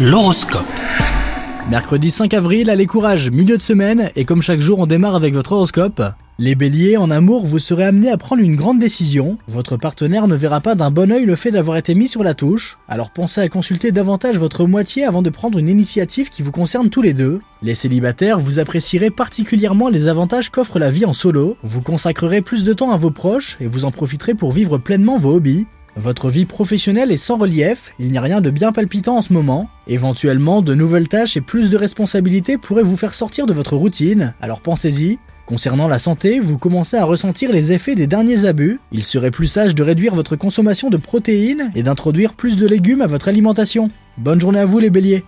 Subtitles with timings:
[0.00, 0.64] L'horoscope.
[1.68, 5.34] Mercredi 5 avril, allez courage, milieu de semaine, et comme chaque jour on démarre avec
[5.34, 6.00] votre horoscope.
[6.38, 9.38] Les béliers, en amour, vous serez amenés à prendre une grande décision.
[9.48, 12.34] Votre partenaire ne verra pas d'un bon oeil le fait d'avoir été mis sur la
[12.34, 12.78] touche.
[12.88, 16.90] Alors pensez à consulter davantage votre moitié avant de prendre une initiative qui vous concerne
[16.90, 17.40] tous les deux.
[17.60, 21.56] Les célibataires, vous apprécierez particulièrement les avantages qu'offre la vie en solo.
[21.64, 25.18] Vous consacrerez plus de temps à vos proches et vous en profiterez pour vivre pleinement
[25.18, 25.66] vos hobbies.
[25.98, 29.32] Votre vie professionnelle est sans relief, il n'y a rien de bien palpitant en ce
[29.32, 29.68] moment.
[29.88, 34.32] Éventuellement, de nouvelles tâches et plus de responsabilités pourraient vous faire sortir de votre routine,
[34.40, 35.18] alors pensez-y.
[35.44, 38.78] Concernant la santé, vous commencez à ressentir les effets des derniers abus.
[38.92, 43.02] Il serait plus sage de réduire votre consommation de protéines et d'introduire plus de légumes
[43.02, 43.90] à votre alimentation.
[44.18, 45.24] Bonne journée à vous les béliers